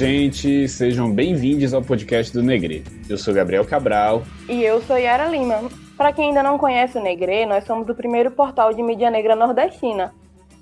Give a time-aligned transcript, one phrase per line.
[0.00, 2.82] Gente, sejam bem-vindos ao podcast do Negre.
[3.06, 4.22] Eu sou Gabriel Cabral.
[4.48, 5.68] E eu sou Yara Lima.
[5.94, 9.36] Para quem ainda não conhece o Negre, nós somos o primeiro portal de mídia negra
[9.36, 10.10] nordestina.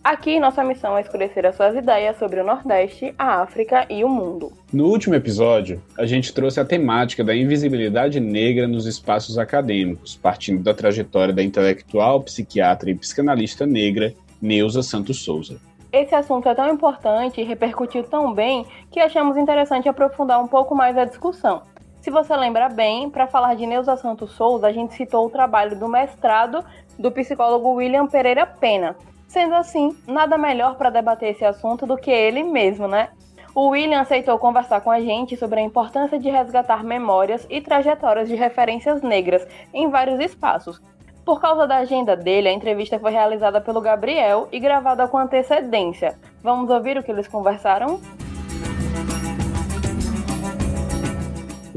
[0.02, 4.08] Aqui, nossa missão é escurecer as suas ideias sobre o Nordeste, a África e o
[4.08, 4.52] mundo.
[4.72, 10.64] No último episódio, a gente trouxe a temática da invisibilidade negra nos espaços acadêmicos, partindo
[10.64, 15.67] da trajetória da intelectual, psiquiatra e psicanalista negra Neuza Santos Souza.
[15.92, 20.74] Esse assunto é tão importante e repercutiu tão bem que achamos interessante aprofundar um pouco
[20.74, 21.62] mais a discussão.
[22.00, 25.78] Se você lembra bem, para falar de Neuza Santos Souza, a gente citou o trabalho
[25.78, 26.64] do mestrado
[26.98, 28.96] do psicólogo William Pereira Pena,
[29.28, 33.10] Sendo assim, nada melhor para debater esse assunto do que ele mesmo, né?
[33.54, 38.26] O William aceitou conversar com a gente sobre a importância de resgatar memórias e trajetórias
[38.26, 40.80] de referências negras em vários espaços.
[41.28, 46.18] Por causa da agenda dele, a entrevista foi realizada pelo Gabriel e gravada com antecedência.
[46.42, 48.00] Vamos ouvir o que eles conversaram?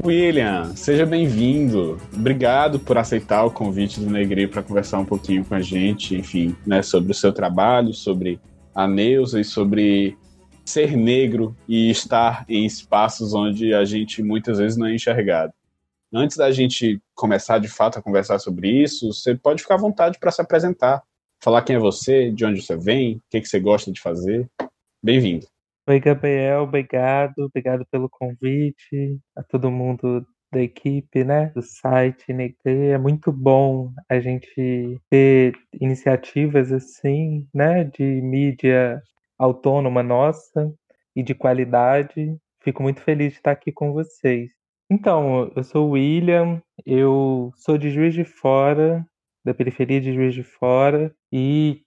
[0.02, 1.98] William, seja bem-vindo.
[2.16, 6.56] Obrigado por aceitar o convite do Negri para conversar um pouquinho com a gente, enfim,
[6.66, 8.40] né, sobre o seu trabalho, sobre
[8.74, 10.16] a Neuza e sobre
[10.64, 15.52] ser negro e estar em espaços onde a gente muitas vezes não é enxergado.
[16.14, 20.18] Antes da gente começar de fato a conversar sobre isso, você pode ficar à vontade
[20.18, 21.02] para se apresentar,
[21.42, 24.46] falar quem é você, de onde você vem, o que, que você gosta de fazer.
[25.02, 25.46] Bem-vindo.
[25.88, 32.88] Oi, Gabriel, obrigado, obrigado pelo convite, a todo mundo da equipe, né, do site Negre.
[32.90, 39.02] É muito bom a gente ter iniciativas assim, né, de mídia
[39.38, 40.70] autônoma nossa
[41.16, 42.36] e de qualidade.
[42.60, 44.61] Fico muito feliz de estar aqui com vocês.
[44.94, 49.02] Então, eu sou o William, eu sou de Juiz de Fora,
[49.42, 51.80] da periferia de Juiz de Fora, e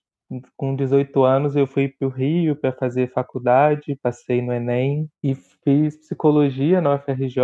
[0.56, 5.36] com 18 anos eu fui para o Rio para fazer faculdade, passei no Enem e
[5.36, 7.42] fiz psicologia na UFRJ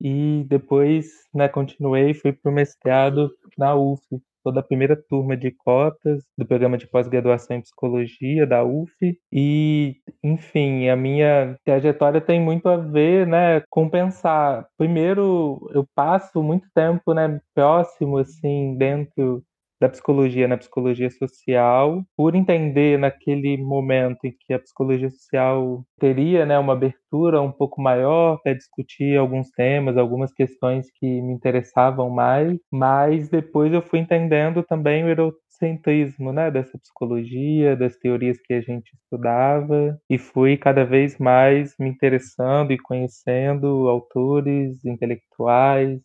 [0.00, 4.02] e depois né, continuei fui para o mestrado na UF.
[4.42, 8.92] Sou da primeira turma de cotas do programa de pós-graduação em psicologia da UF
[9.32, 14.66] e, enfim, a minha trajetória tem muito a ver, né, com pensar.
[14.76, 19.44] Primeiro, eu passo muito tempo, né, próximo assim dentro
[19.82, 26.46] da psicologia na psicologia social, por entender naquele momento em que a psicologia social teria
[26.46, 32.08] né, uma abertura um pouco maior para discutir alguns temas, algumas questões que me interessavam
[32.10, 38.54] mais, mas depois eu fui entendendo também o centrismo né, dessa psicologia, das teorias que
[38.54, 45.31] a gente estudava, e fui cada vez mais me interessando e conhecendo autores intelectuais,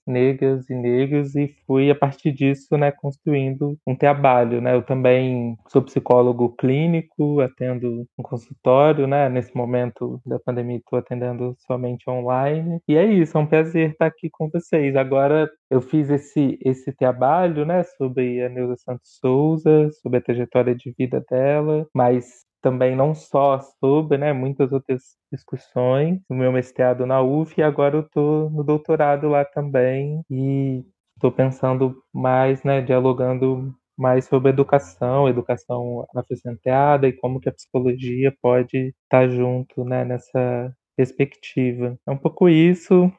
[0.05, 4.61] negras e negros, e fui, a partir disso, né, construindo um trabalho.
[4.61, 4.75] Né?
[4.75, 9.29] Eu também sou psicólogo clínico, atendo um consultório, né?
[9.29, 14.05] nesse momento da pandemia estou atendendo somente online, e é isso, é um prazer estar
[14.07, 14.95] aqui com vocês.
[14.95, 20.75] Agora, eu fiz esse, esse trabalho né, sobre a Neuza Santos Souza, sobre a trajetória
[20.75, 27.05] de vida dela, mas também não só sobre né, muitas outras discussões, no meu mestrado
[27.05, 30.83] na UF, e agora eu estou no doutorado lá também, e
[31.15, 38.35] estou pensando mais, né, dialogando mais sobre educação, educação afrocentrada e como que a psicologia
[38.41, 41.97] pode estar tá junto né, nessa perspectiva.
[42.05, 43.09] É um pouco isso,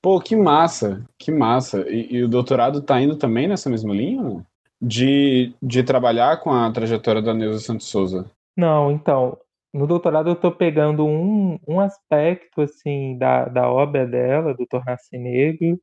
[0.00, 1.84] Pô, que massa, que massa.
[1.90, 4.46] E, e o doutorado tá indo também nessa mesma linha?
[4.80, 8.30] De, de trabalhar com a trajetória da Neuza Santos Souza?
[8.56, 9.38] Não, então,
[9.72, 15.16] no doutorado eu estou pegando um, um aspecto, assim, da, da obra dela, do Tornar-se
[15.16, 15.80] Negro,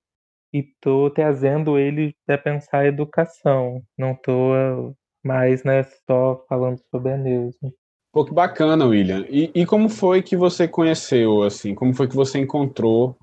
[0.54, 3.82] e estou trazendo ele para pensar a educação.
[3.98, 7.74] Não estou mais, né, só falando sobre a Neuza.
[8.14, 9.26] Pô, que bacana, William.
[9.30, 13.18] E, e como foi que você conheceu, assim, como foi que você encontrou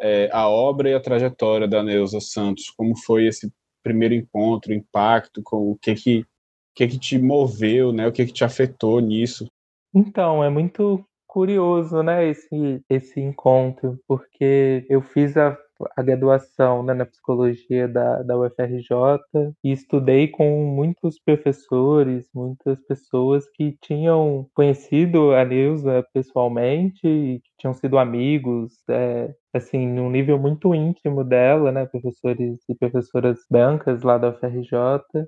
[0.00, 3.50] é, a obra e a trajetória da Neuza Santos, como foi esse
[3.82, 6.26] primeiro encontro, impacto, com o que que,
[6.74, 8.06] que que te moveu, né?
[8.06, 9.46] O que que te afetou nisso?
[9.94, 15.58] Então, é muito curioso, né, esse, esse encontro, porque eu fiz a
[15.96, 23.48] a graduação né, na psicologia da, da UFRJ e estudei com muitos professores, muitas pessoas
[23.50, 30.38] que tinham conhecido a Neuza pessoalmente e que tinham sido amigos, é, assim, num nível
[30.38, 34.78] muito íntimo dela, né, professores e professoras brancas lá da UFRJ.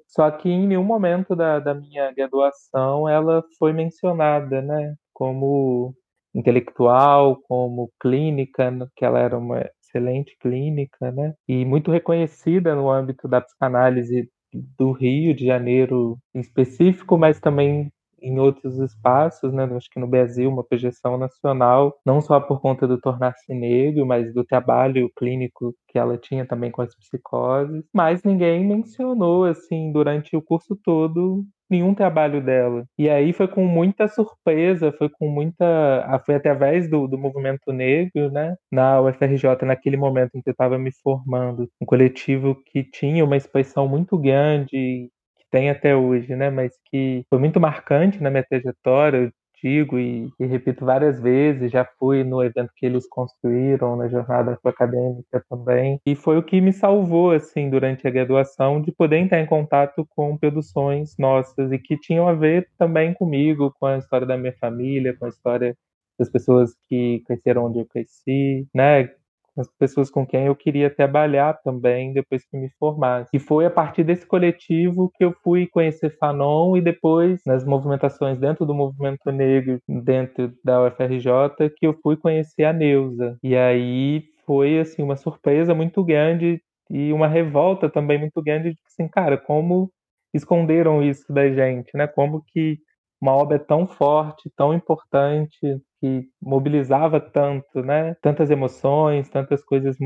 [0.06, 5.94] Só que em nenhum momento da, da minha graduação ela foi mencionada, né, como
[6.34, 11.34] intelectual, como clínica, que ela era uma excelente clínica, né?
[11.48, 17.90] E muito reconhecida no âmbito da psicanálise do Rio de Janeiro em específico, mas também
[18.20, 19.64] em outros espaços, né?
[19.76, 24.32] Acho que no Brasil, uma projeção nacional, não só por conta do tornar-se negro, mas
[24.32, 27.84] do trabalho clínico que ela tinha também com as psicoses.
[27.94, 32.84] Mas ninguém mencionou, assim, durante o curso todo, nenhum trabalho dela.
[32.98, 35.64] E aí foi com muita surpresa, foi com muita.
[36.06, 38.54] Ah, foi através do, do movimento negro, né?
[38.70, 43.36] Na UFRJ, naquele momento em que eu estava me formando, um coletivo que tinha uma
[43.36, 45.10] expressão muito grande,
[45.56, 46.50] tem até hoje, né?
[46.50, 49.32] Mas que foi muito marcante na minha trajetória
[49.62, 54.58] digo e, e, repito várias vezes, já fui no evento que eles construíram, na jornada
[54.62, 59.40] acadêmica também, e foi o que me salvou, assim, durante a graduação, de poder entrar
[59.40, 64.26] em contato com produções nossas e que tinham a ver também comigo, com a história
[64.26, 65.74] da minha família, com a história
[66.18, 69.08] das pessoas que cresceram onde eu cresci, né?
[69.56, 73.30] As pessoas com quem eu queria trabalhar também depois que me formasse.
[73.34, 78.38] E foi a partir desse coletivo que eu fui conhecer Fanon e depois nas movimentações
[78.38, 83.36] dentro do movimento negro dentro da UFRJ que eu fui conhecer a Neuza.
[83.42, 86.60] E aí foi assim uma surpresa muito grande
[86.90, 89.90] e uma revolta também muito grande de assim, cara, como
[90.32, 92.06] esconderam isso da gente, né?
[92.06, 92.78] Como que
[93.20, 95.58] uma obra tão forte, tão importante,
[96.00, 98.14] que mobilizava tanto, né?
[98.22, 99.96] Tantas emoções, tantas coisas,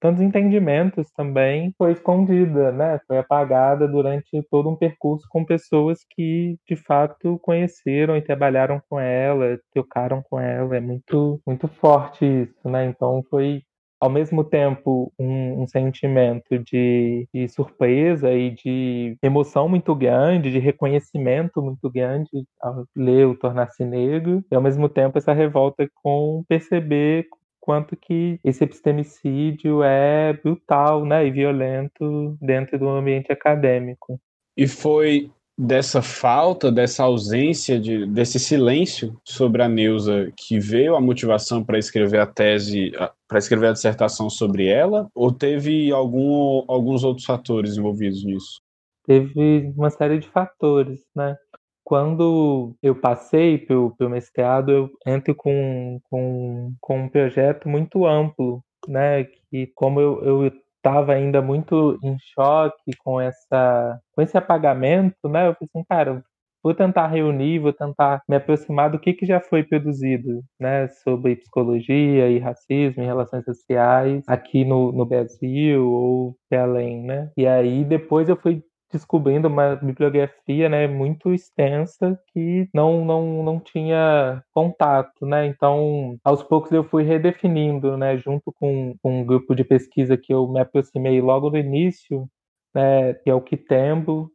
[0.00, 3.00] tantos entendimentos também, foi escondida, né?
[3.06, 8.98] Foi apagada durante todo um percurso com pessoas que de fato conheceram e trabalharam com
[9.00, 10.76] ela, tocaram com ela.
[10.76, 12.86] É muito, muito forte isso, né?
[12.86, 13.62] Então foi
[14.00, 20.58] ao mesmo tempo um, um sentimento de, de, surpresa e de emoção muito grande, de
[20.58, 22.28] reconhecimento muito grande
[22.60, 27.26] ao ler o Tornar-se Negro, e ao mesmo tempo essa revolta com perceber
[27.60, 34.20] quanto que esse epistemicídio é brutal né, e violento dentro do ambiente acadêmico.
[34.56, 41.00] E foi dessa falta, dessa ausência, de, desse silêncio sobre a Neuza que veio a
[41.00, 42.92] motivação para escrever a tese,
[43.26, 45.08] para escrever a dissertação sobre ela?
[45.14, 48.60] Ou teve algum, alguns outros fatores envolvidos nisso?
[49.06, 51.36] Teve uma série de fatores, né?
[51.82, 58.62] Quando eu passei pelo, pelo mestrado, eu entro com, com, com um projeto muito amplo,
[58.88, 59.24] né?
[59.24, 60.52] Que como eu, eu
[60.86, 65.48] estava ainda muito em choque com essa com esse apagamento, né?
[65.48, 66.22] Eu falei assim, cara,
[66.62, 71.36] vou tentar reunir, vou tentar me aproximar do que, que já foi produzido, né, sobre
[71.36, 77.30] psicologia e racismo e relações sociais aqui no, no Brasil ou além, né?
[77.36, 78.62] E aí depois eu fui
[78.92, 85.46] descobrindo uma bibliografia né, muito extensa que não, não, não tinha contato, né?
[85.46, 90.32] Então, aos poucos eu fui redefinindo, né, junto com, com um grupo de pesquisa que
[90.32, 92.28] eu me aproximei logo no início,
[92.74, 94.30] né, que é o Kitembo,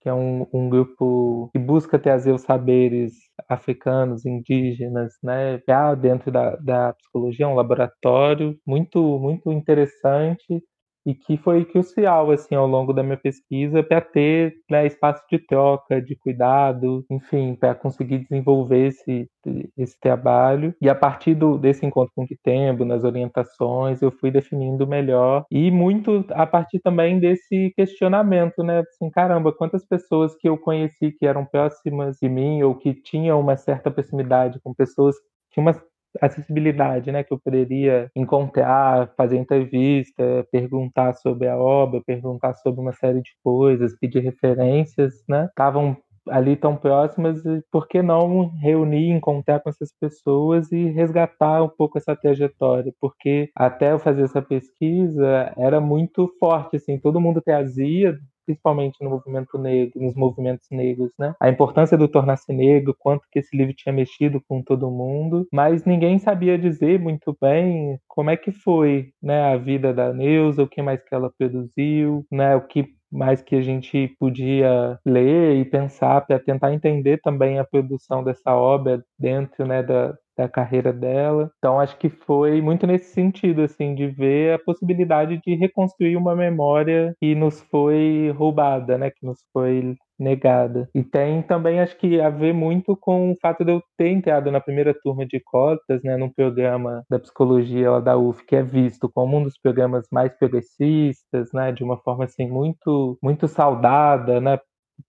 [0.00, 3.12] que é um, um grupo que busca trazer os saberes
[3.48, 10.62] africanos, indígenas, né, já dentro da, da psicologia, um laboratório muito, muito interessante
[11.04, 15.38] e que foi crucial assim ao longo da minha pesquisa para ter né, espaço de
[15.38, 19.28] troca, de cuidado, enfim, para conseguir desenvolver esse,
[19.76, 20.74] esse trabalho.
[20.80, 25.44] E a partir do, desse encontro com o Kitembo, nas orientações, eu fui definindo melhor
[25.50, 28.80] e muito a partir também desse questionamento, né?
[28.80, 33.40] Assim, caramba, quantas pessoas que eu conheci que eram próximas de mim ou que tinham
[33.40, 35.16] uma certa proximidade com pessoas
[35.50, 35.74] tinha uma
[36.20, 42.92] acessibilidade, né, que eu poderia encontrar, fazer entrevista, perguntar sobre a obra, perguntar sobre uma
[42.92, 45.96] série de coisas, pedir referências, né, estavam
[46.28, 51.68] ali tão próximas, e por que não reunir, encontrar com essas pessoas e resgatar um
[51.68, 52.92] pouco essa trajetória?
[53.00, 58.14] Porque até eu fazer essa pesquisa era muito forte, assim, todo mundo trazia
[58.50, 61.34] principalmente no movimento negro, nos movimentos negros, né?
[61.40, 65.84] A importância do tornar-se negro, quanto que esse livro tinha mexido com todo mundo, mas
[65.84, 70.68] ninguém sabia dizer muito bem como é que foi, né, a vida da Neuza, o
[70.68, 75.64] que mais que ela produziu, né, o que mais que a gente podia ler e
[75.64, 81.50] pensar para tentar entender também a produção dessa obra dentro né, da, da carreira dela.
[81.58, 86.34] Então acho que foi muito nesse sentido assim de ver a possibilidade de reconstruir uma
[86.34, 90.88] memória que nos foi roubada, né, que nos foi negada.
[90.94, 94.50] E tem também, acho que, a ver muito com o fato de eu ter entrado
[94.50, 98.62] na primeira turma de cotas, né, num programa da psicologia lá da UF, que é
[98.62, 104.40] visto como um dos programas mais progressistas, né, de uma forma, assim, muito, muito saudada,
[104.40, 104.58] né,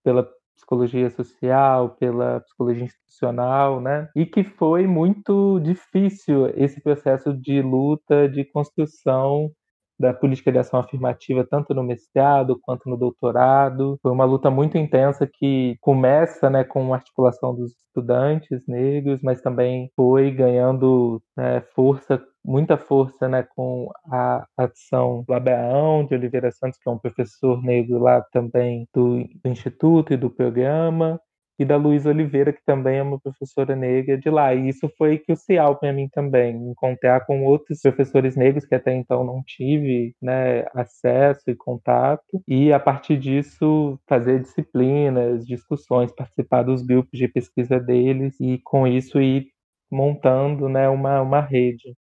[0.04, 0.28] pela
[0.62, 4.08] psicologia social, pela psicologia institucional, né?
[4.16, 9.52] E que foi muito difícil esse processo de luta, de construção
[10.00, 14.00] da política de ação afirmativa, tanto no mestrado quanto no doutorado.
[14.02, 19.42] Foi uma luta muito intensa que começa né, com a articulação dos estudantes negros, mas
[19.42, 26.52] também foi ganhando né, força muita força né, com a ação do Abraão de Oliveira
[26.52, 31.20] Santos, que é um professor negro lá também do, do Instituto e do programa,
[31.62, 34.54] e da Luísa Oliveira, que também é uma professora negra de lá.
[34.54, 39.24] E isso foi crucial para mim também, encontrar com outros professores negros que até então
[39.24, 46.82] não tive né, acesso e contato, e a partir disso fazer disciplinas, discussões, participar dos
[46.82, 49.48] grupos de pesquisa deles, e com isso ir
[49.92, 51.96] montando né, uma, uma rede.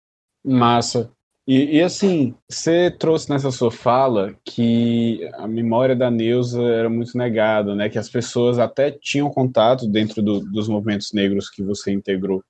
[0.44, 1.12] Massa.
[1.48, 7.18] E, e, assim, você trouxe nessa sua fala que a memória da Neuza era muito
[7.18, 7.88] negada, né?
[7.88, 12.44] Que as pessoas até tinham contato dentro do, dos movimentos negros que você integrou.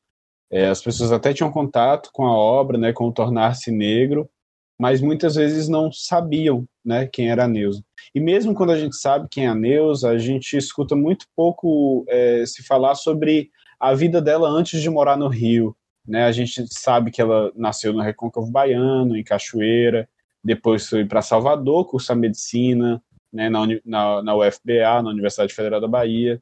[0.51, 2.91] É, as pessoas até tinham contato com a obra, né?
[2.91, 4.27] Com tornar-se negro,
[4.79, 7.05] mas muitas vezes não sabiam, né?
[7.05, 7.83] Quem era a Neuza.
[8.15, 12.03] E mesmo quando a gente sabe quem é a Neuza, a gente escuta muito pouco
[12.09, 15.76] é, se falar sobre a vida dela antes de morar no Rio,
[16.07, 16.23] né?
[16.25, 20.07] A gente sabe que ela nasceu no Recôncavo Baiano, em Cachoeira,
[20.43, 25.87] depois foi para Salvador cursar medicina, né, na, na, na, UFBA, na Universidade Federal da
[25.87, 26.41] Bahia,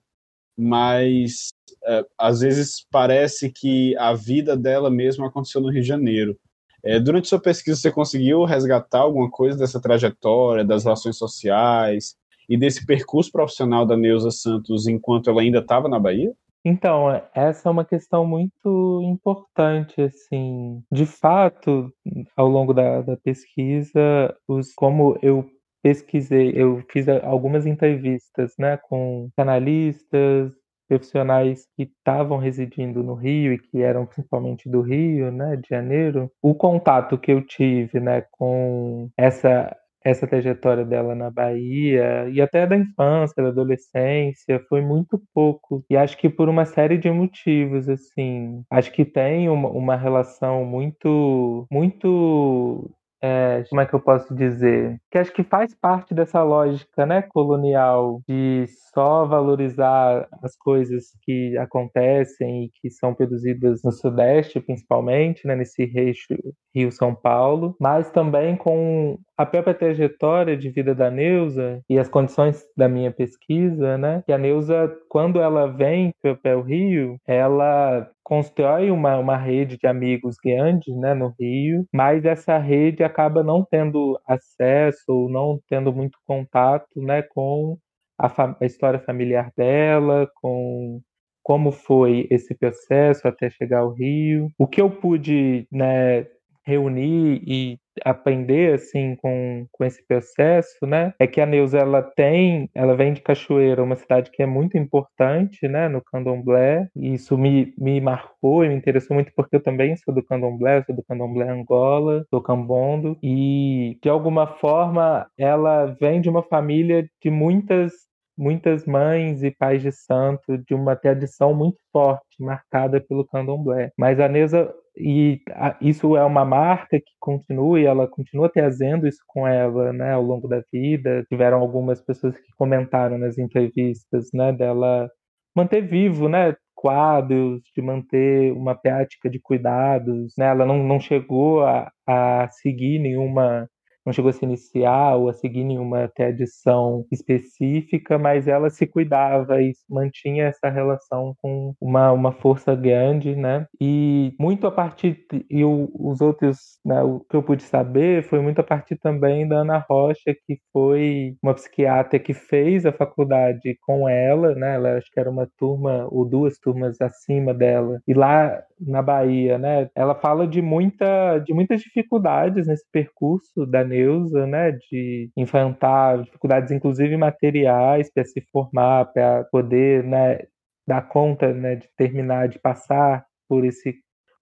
[0.57, 1.50] mas
[1.84, 6.38] é, às vezes parece que a vida dela mesma aconteceu no Rio de Janeiro.
[6.84, 12.15] É, durante sua pesquisa, você conseguiu resgatar alguma coisa dessa trajetória, das relações sociais
[12.48, 16.31] e desse percurso profissional da Neuza Santos enquanto ela ainda estava na Bahia?
[16.67, 20.84] Então, é, essa é uma questão muito importante, assim.
[20.91, 21.93] De fato,
[22.36, 25.48] ao longo da, da pesquisa, os, como eu
[25.84, 30.51] pesquisei, eu fiz algumas entrevistas, né, com canalistas,
[30.88, 36.31] profissionais que estavam residindo no Rio e que eram principalmente do Rio, né, de Janeiro.
[36.41, 42.67] O contato que eu tive, né, com essa essa trajetória dela na Bahia e até
[42.67, 45.83] da infância, da adolescência, foi muito pouco.
[45.89, 48.63] E acho que por uma série de motivos, assim.
[48.69, 52.95] Acho que tem uma, uma relação muito, muito
[53.25, 54.97] é, como é que eu posso dizer?
[55.09, 61.57] Que acho que faz parte dessa lógica né, colonial de só valorizar as coisas que
[61.57, 66.35] acontecem e que são produzidas no Sudeste, principalmente, né, nesse eixo
[66.74, 72.63] Rio-São Paulo, mas também com a própria trajetória de vida da Neuza e as condições
[72.75, 74.23] da minha pesquisa, né?
[74.25, 79.85] Que a Neuza, quando ela vem para o Rio, ela constrói uma, uma rede de
[79.87, 85.93] amigos grande né, no Rio, mas essa rede acaba não tendo acesso ou não tendo
[85.93, 87.77] muito contato né, com
[88.17, 91.01] a, a história familiar dela, com
[91.43, 94.49] como foi esse processo até chegar ao Rio.
[94.57, 96.25] O que eu pude né,
[96.65, 101.13] reunir e aprender assim com, com esse processo, né?
[101.19, 104.77] É que a Neuza ela tem, ela vem de Cachoeira, uma cidade que é muito
[104.77, 106.88] importante, né, no Candomblé.
[106.95, 110.84] E isso me, me marcou e me interessou muito porque eu também sou do Candomblé,
[110.84, 117.07] sou do Candomblé Angola, sou cambondo e de alguma forma ela vem de uma família
[117.22, 117.93] de muitas
[118.38, 123.91] muitas mães e pais de santo de uma tradição muito forte, marcada pelo candomblé.
[123.98, 125.41] Mas a Neuza e
[125.81, 130.21] isso é uma marca que continua e ela continua trazendo isso com ela, né, ao
[130.23, 131.25] longo da vida.
[131.29, 135.09] Tiveram algumas pessoas que comentaram nas entrevistas, né, dela
[135.55, 141.63] manter vivo, né, quadros, de manter uma prática de cuidados, né, ela não, não chegou
[141.63, 143.67] a, a seguir nenhuma
[144.05, 149.62] não chegou a se iniciar ou a seguir nenhuma tradição específica, mas ela se cuidava
[149.62, 153.65] e mantinha essa relação com uma, uma força grande, né?
[153.81, 158.39] E muito a partir e o, os outros, né, o que eu pude saber foi
[158.39, 163.77] muito a partir também da Ana Rocha, que foi uma psiquiatra que fez a faculdade
[163.81, 164.75] com ela, né?
[164.75, 168.00] Ela acho que era uma turma ou duas turmas acima dela.
[168.07, 169.89] E lá na Bahia, né?
[169.96, 176.72] Ela fala de muita de muitas dificuldades nesse percurso da Neuza, né, de enfrentar dificuldades
[176.72, 180.39] inclusive materiais para se formar, para poder, né,
[180.88, 183.96] dar conta, né, de terminar, de passar por esse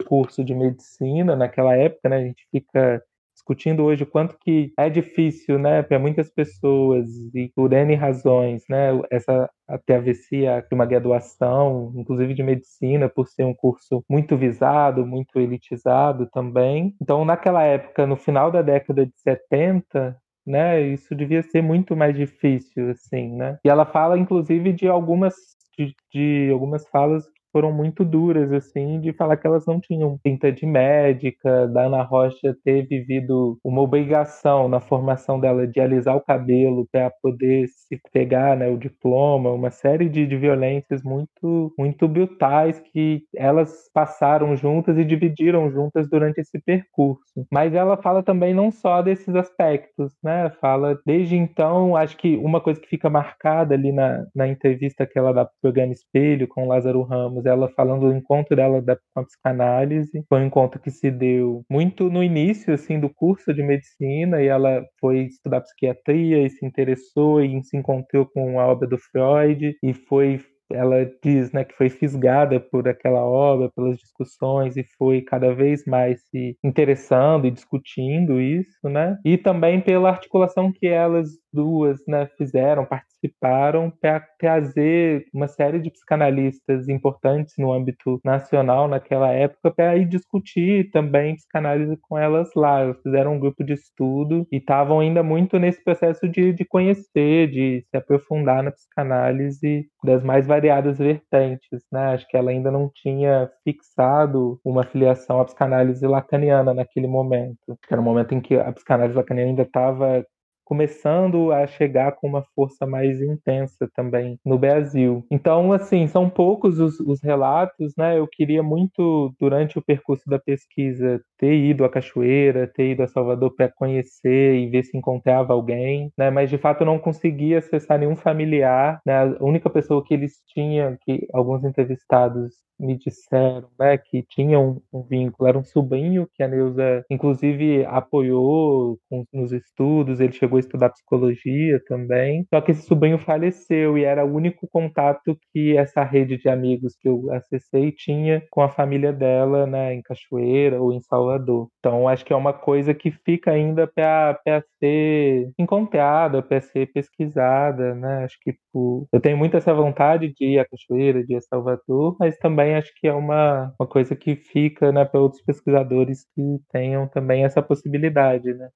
[0.07, 3.01] curso de medicina naquela época, né, a gente fica
[3.33, 8.63] discutindo hoje o quanto que é difícil, né, para muitas pessoas e por N razões,
[8.69, 15.05] né, essa a de uma graduação, inclusive de medicina, por ser um curso muito visado,
[15.05, 16.95] muito elitizado também.
[17.01, 22.15] Então, naquela época, no final da década de 70, né, isso devia ser muito mais
[22.15, 23.57] difícil, assim, né?
[23.63, 25.33] E ela fala, inclusive, de algumas
[25.77, 30.51] de, de algumas falas foram muito duras, assim, de falar que elas não tinham pinta
[30.51, 36.21] de médica, da Ana Rocha ter vivido uma obrigação na formação dela de alisar o
[36.21, 42.07] cabelo para poder se pegar né, o diploma, uma série de, de violências muito, muito
[42.07, 47.45] brutais que elas passaram juntas e dividiram juntas durante esse percurso.
[47.51, 50.49] Mas ela fala também não só desses aspectos, né?
[50.59, 55.19] Fala desde então, acho que uma coisa que fica marcada ali na, na entrevista que
[55.19, 59.21] ela dá pro programa Espelho com Lázaro Ramos, ela falando do encontro dela da, com
[59.21, 63.63] a psicanálise, foi um encontro que se deu muito no início assim do curso de
[63.63, 68.87] medicina e ela foi estudar psiquiatria e se interessou e se encontrou com a obra
[68.87, 70.39] do Freud e foi
[70.71, 75.85] ela diz né, que foi fisgada por aquela obra, pelas discussões e foi cada vez
[75.85, 79.17] mais se interessando e discutindo isso, né?
[79.23, 85.91] E também pela articulação que elas duas né, fizeram, participaram para trazer uma série de
[85.91, 92.81] psicanalistas importantes no âmbito nacional naquela época para ir discutir também psicanálise com elas lá.
[92.81, 97.49] Elas fizeram um grupo de estudo e estavam ainda muito nesse processo de, de conhecer,
[97.49, 101.83] de se aprofundar na psicanálise das mais variadas vertentes.
[101.91, 102.13] Né?
[102.13, 107.77] Acho que ela ainda não tinha fixado uma filiação à psicanálise lacaniana naquele momento.
[107.89, 110.25] Era um momento em que a psicanálise lacaniana ainda estava
[110.63, 115.25] começando a chegar com uma força mais intensa também no Brasil.
[115.29, 118.17] Então, assim, são poucos os, os, relatos, né?
[118.17, 123.07] Eu queria muito, durante o percurso da pesquisa, ter ido à Cachoeira, ter ido a
[123.07, 126.29] Salvador para conhecer e ver se encontrava alguém, né?
[126.29, 129.13] Mas, de fato, eu não conseguia acessar nenhum familiar, né?
[129.13, 134.81] A única pessoa que eles tinham, que alguns entrevistados me disseram né, que tinha um,
[134.91, 140.57] um, vínculo, era um sobrinho que a Neuza, inclusive, apoiou com, nos estudos, ele chegou
[140.57, 145.77] a estudar psicologia também, só que esse sobrinho faleceu e era o único contato que
[145.77, 150.81] essa rede de amigos que eu acessei tinha com a família dela, né, em Cachoeira
[150.81, 151.32] ou em Salvador.
[151.79, 157.93] Então, acho que é uma coisa que fica ainda para ser encontrada, para ser pesquisada,
[157.95, 161.37] né, acho que tipo, eu tenho muito essa vontade de ir à Cachoeira, de ir
[161.37, 165.41] a Salvador, mas também acho que é uma, uma coisa que fica né, para outros
[165.41, 168.53] pesquisadores que tenham também essa possibilidade.
[168.53, 168.69] Né?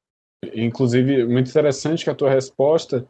[0.54, 3.08] Inclusive, muito interessante que a tua resposta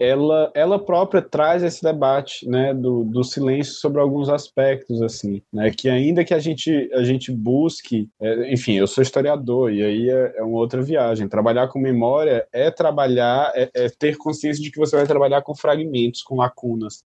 [0.00, 5.70] ela, ela própria traz esse debate né, do, do silêncio sobre alguns aspectos, assim, né,
[5.70, 10.08] que ainda que a gente, a gente busque, é, enfim, eu sou historiador, e aí
[10.08, 11.28] é, é, uma outra viagem.
[11.28, 15.54] Trabalhar com memória é trabalhar, é, é, ter consciência de que você vai trabalhar com
[15.54, 17.04] fragmentos, com lacunas.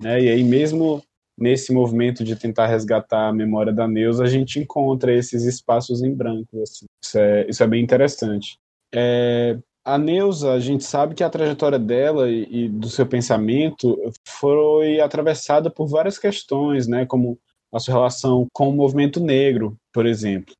[0.00, 1.02] Né, e aí, mesmo
[1.36, 6.14] nesse movimento de tentar resgatar a memória da Neuza, a gente encontra esses espaços em
[6.14, 6.62] branco.
[6.62, 6.86] Assim.
[7.02, 8.58] Isso, é, isso é bem interessante.
[8.94, 13.98] É, a Neuza, a gente sabe que a trajetória dela e, e, do seu pensamento
[14.22, 17.38] foi atravessada por várias questões, né, como
[17.72, 20.54] a sua relação com o movimento negro, por exemplo.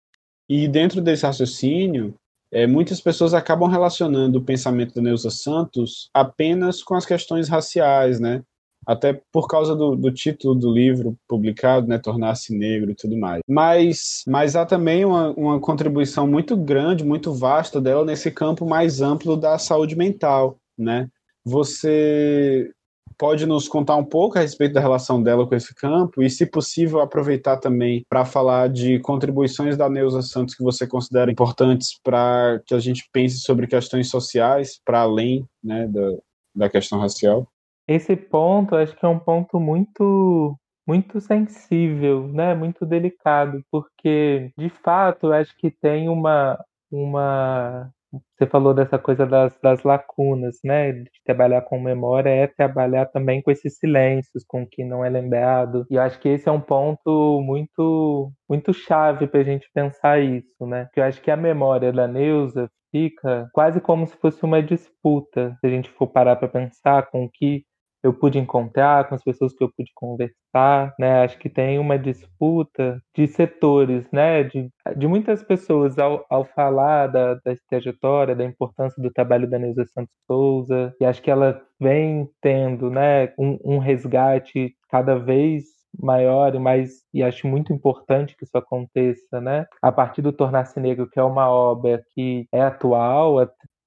[0.48, 2.14] E dentro desse raciocínio,
[2.50, 8.18] é, muitas pessoas acabam relacionando o pensamento da Neuza Santos apenas com as questões raciais,
[8.18, 8.42] né?
[8.88, 13.42] Até por causa do, do título do livro publicado, né, Tornar-se Negro e tudo mais.
[13.46, 19.02] Mas, mas há também uma, uma contribuição muito grande, muito vasta dela nesse campo mais
[19.02, 21.06] amplo da saúde mental, né?
[21.44, 22.70] Você
[23.18, 26.46] pode nos contar um pouco a respeito da relação dela com esse campo e, se
[26.46, 32.62] possível, aproveitar também para falar de contribuições da Neuza Santos que você considera importantes para
[32.64, 36.12] que a gente pense sobre questões sociais, para além né, da,
[36.54, 37.46] da questão racial?
[37.88, 42.54] Esse ponto acho que é um ponto muito muito sensível, né?
[42.54, 46.58] Muito delicado, porque de fato acho que tem uma
[46.90, 47.90] uma
[48.38, 50.92] você falou dessa coisa das, das lacunas, né?
[50.92, 55.10] De trabalhar com memória é trabalhar também com esses silêncios, com o que não é
[55.10, 55.86] lembrado.
[55.90, 60.20] E eu acho que esse é um ponto muito muito chave para a gente pensar
[60.20, 60.84] isso, né?
[60.86, 65.56] Porque eu acho que a memória da Neuza fica quase como se fosse uma disputa,
[65.60, 67.64] se a gente for parar para pensar com o que
[68.08, 71.24] eu pude encontrar, com as pessoas que eu pude conversar, né?
[71.24, 74.44] Acho que tem uma disputa de setores, né?
[74.44, 79.58] De, de muitas pessoas ao, ao falar da, da trajetória, da importância do trabalho da
[79.58, 83.32] Neuza Santos Souza, e acho que ela vem tendo, né?
[83.38, 85.64] Um, um resgate cada vez
[86.00, 89.66] maior e mais e acho muito importante que isso aconteça, né?
[89.82, 93.38] A partir do Tornar-se Negro, que é uma obra que é atual,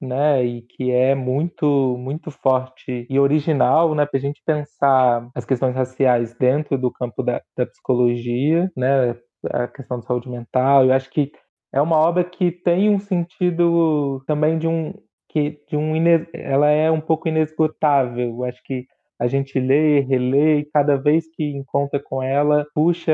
[0.02, 5.46] né, e que é muito muito forte e original, né, para a gente pensar as
[5.46, 9.16] questões raciais dentro do campo da, da psicologia, né,
[9.52, 10.86] a questão de saúde mental.
[10.86, 11.32] Eu acho que
[11.74, 14.94] é uma obra que tem um sentido também de um
[15.30, 15.94] que de um
[16.34, 18.28] ela é um pouco inesgotável.
[18.30, 18.86] Eu acho que
[19.20, 23.14] a gente lê, relê e cada vez que encontra com ela, puxa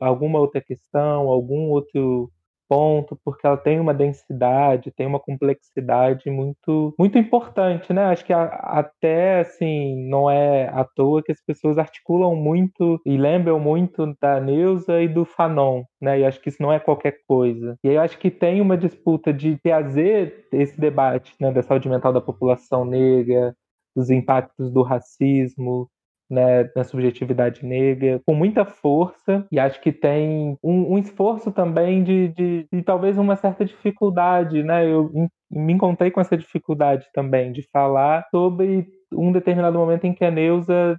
[0.00, 2.30] alguma outra questão, algum outro
[2.72, 8.04] ponto, porque ela tem uma densidade, tem uma complexidade muito muito importante, né?
[8.04, 13.18] Acho que a, até assim não é à toa que as pessoas articulam muito e
[13.18, 16.20] lembram muito da Neuza e do Fanon, né?
[16.20, 17.76] E acho que isso não é qualquer coisa.
[17.84, 22.10] E aí acho que tem uma disputa de trazer esse debate, né, da saúde mental
[22.10, 23.54] da população negra,
[23.94, 25.90] dos impactos do racismo,
[26.32, 32.02] né, na subjetividade negra, com muita força, e acho que tem um, um esforço também
[32.02, 34.86] de, de, de, talvez uma certa dificuldade, né?
[34.90, 35.10] Eu
[35.50, 40.30] me encontrei com essa dificuldade também de falar sobre um determinado momento em que a
[40.30, 40.96] Neuza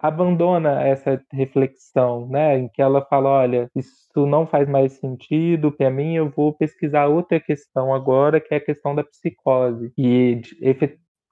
[0.00, 5.90] abandona essa reflexão, né, em que ela fala, olha, isso não faz mais sentido para
[5.90, 9.92] mim, eu vou pesquisar outra questão agora, que é a questão da psicose.
[9.96, 10.40] E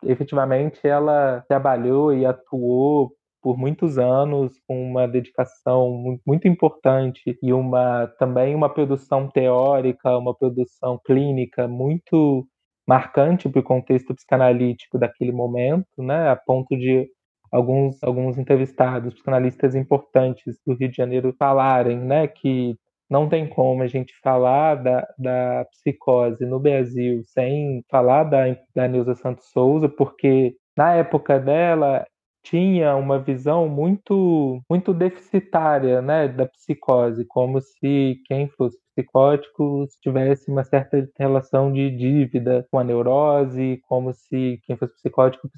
[0.02, 8.06] efetivamente ela trabalhou e atuou por muitos anos com uma dedicação muito importante e uma
[8.18, 12.46] também uma produção teórica, uma produção clínica muito
[12.86, 17.08] marcante para o contexto psicanalítico daquele momento, né, a ponto de
[17.52, 22.76] alguns alguns entrevistados, psicanalistas importantes do Rio de Janeiro falarem, né, que
[23.10, 28.86] não tem como a gente falar da, da psicose no Brasil sem falar da, da
[28.86, 32.06] Neuza Santos Souza, porque na época dela
[32.42, 40.50] tinha uma visão muito muito deficitária né, da psicose, como se quem fosse psicótico tivesse
[40.50, 45.48] uma certa relação de dívida com a neurose, como se quem fosse psicótico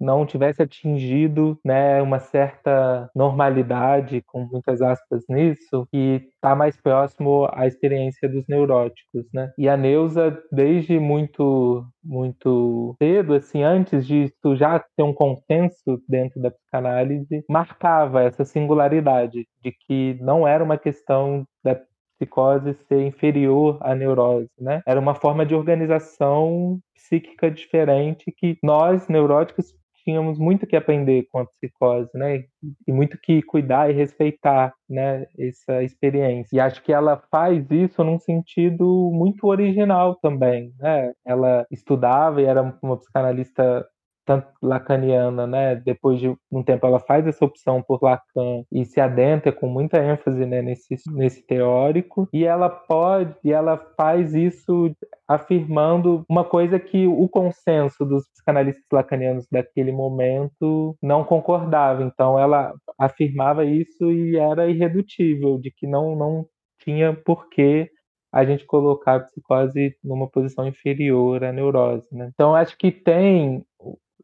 [0.00, 7.48] não tivesse atingido né, uma certa normalidade, com muitas aspas nisso, e está mais próximo
[7.52, 9.26] à experiência dos neuróticos.
[9.32, 9.52] Né?
[9.58, 16.40] E a Neuza, desde muito, muito cedo, assim, antes disso já ter um consenso dentro
[16.40, 21.78] da psicanálise, marcava essa singularidade de que não era uma questão da
[22.20, 24.82] psicose ser inferior à neurose, né?
[24.86, 31.38] Era uma forma de organização psíquica diferente que nós neuróticos tínhamos muito que aprender com
[31.40, 32.44] a psicose, né?
[32.86, 35.26] E muito que cuidar e respeitar, né?
[35.38, 36.56] Essa experiência.
[36.56, 41.12] E acho que ela faz isso num sentido muito original também, né?
[41.24, 43.86] Ela estudava e era uma psicanalista
[44.30, 45.74] tanto lacaniana, né?
[45.74, 49.98] Depois de um tempo ela faz essa opção por Lacan e se adentra com muita
[49.98, 54.94] ênfase né, nesse, nesse teórico e ela pode e ela faz isso
[55.26, 62.04] afirmando uma coisa que o consenso dos psicanalistas lacanianos daquele momento não concordava.
[62.04, 66.46] Então ela afirmava isso e era irredutível de que não não
[66.78, 67.90] tinha porquê
[68.32, 72.06] a gente colocar a psicose numa posição inferior à neurose.
[72.12, 72.30] Né?
[72.32, 73.64] Então, acho que tem